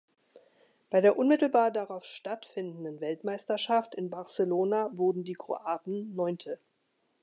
[0.89, 6.57] Bei der unmittelbar darauf stattfindenden Weltmeisterschaft in Barcelona wurden die Kroaten Neunte.